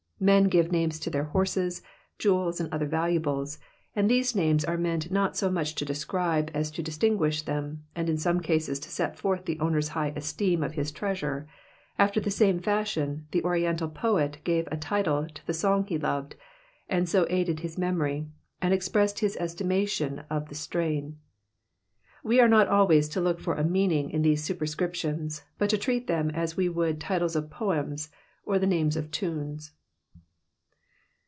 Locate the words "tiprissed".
18.77-19.23